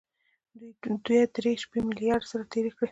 [1.05, 2.79] دوه درې شپې مې له ياره سره تېرې کړې.